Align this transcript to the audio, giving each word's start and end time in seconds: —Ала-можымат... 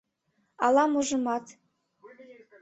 —Ала-можымат... 0.65 1.45